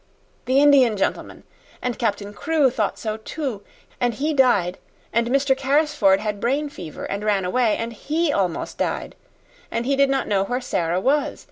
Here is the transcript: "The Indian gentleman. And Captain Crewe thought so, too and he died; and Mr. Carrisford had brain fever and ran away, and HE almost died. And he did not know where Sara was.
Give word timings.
"The 0.45 0.59
Indian 0.59 0.97
gentleman. 0.97 1.43
And 1.79 1.99
Captain 1.99 2.33
Crewe 2.33 2.71
thought 2.71 2.97
so, 2.97 3.17
too 3.17 3.61
and 3.99 4.15
he 4.15 4.33
died; 4.33 4.79
and 5.13 5.27
Mr. 5.27 5.55
Carrisford 5.55 6.17
had 6.21 6.39
brain 6.41 6.69
fever 6.69 7.05
and 7.05 7.23
ran 7.23 7.45
away, 7.45 7.77
and 7.77 7.93
HE 7.93 8.31
almost 8.33 8.79
died. 8.79 9.13
And 9.69 9.85
he 9.85 9.95
did 9.95 10.09
not 10.09 10.27
know 10.27 10.45
where 10.45 10.59
Sara 10.59 10.99
was. 10.99 11.39